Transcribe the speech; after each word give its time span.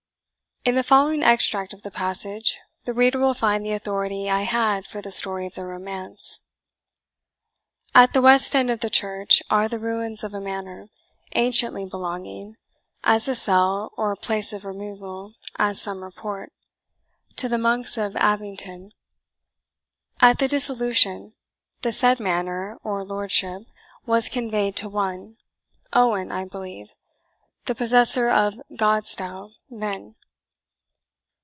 In 0.63 0.75
the 0.75 0.83
following 0.83 1.23
extract 1.23 1.73
of 1.73 1.81
the 1.81 1.89
passage, 1.89 2.59
the 2.83 2.93
reader 2.93 3.17
will 3.17 3.33
find 3.33 3.65
the 3.65 3.71
authority 3.71 4.29
I 4.29 4.41
had 4.41 4.85
for 4.85 5.01
the 5.01 5.09
story 5.09 5.47
of 5.47 5.55
the 5.55 5.65
romance: 5.65 6.39
"At 7.95 8.13
the 8.13 8.21
west 8.21 8.55
end 8.55 8.69
of 8.69 8.81
the 8.81 8.89
church 8.91 9.41
are 9.49 9.67
the 9.67 9.79
ruins 9.79 10.23
of 10.23 10.35
a 10.35 10.39
manor, 10.39 10.89
anciently 11.33 11.83
belonging 11.87 12.57
(as 13.03 13.27
a 13.27 13.33
cell, 13.33 13.91
or 13.97 14.15
place 14.15 14.53
of 14.53 14.63
removal, 14.63 15.33
as 15.57 15.81
some 15.81 16.03
report) 16.03 16.53
to 17.37 17.49
the 17.49 17.57
monks 17.57 17.97
of 17.97 18.15
Abington. 18.17 18.91
At 20.19 20.37
the 20.37 20.47
Dissolution, 20.47 21.33
the 21.81 21.91
said 21.91 22.19
manor, 22.19 22.77
or 22.83 23.03
lordship, 23.03 23.63
was 24.05 24.29
conveyed 24.29 24.75
to 24.75 24.87
one 24.87 25.37
Owen 25.91 26.31
(I 26.31 26.45
believe), 26.45 26.89
the 27.65 27.73
possessor 27.73 28.29
of 28.29 28.53
Godstow 28.75 29.53
then. 29.67 30.17